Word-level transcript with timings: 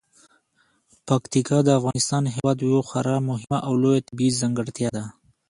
پکتیکا 1.07 1.57
د 1.63 1.69
افغانستان 1.79 2.23
هیواد 2.35 2.57
یوه 2.67 2.81
خورا 2.89 3.17
مهمه 3.29 3.57
او 3.67 3.73
لویه 3.81 4.05
طبیعي 4.07 4.31
ځانګړتیا 4.41 4.89
ده. 4.97 5.03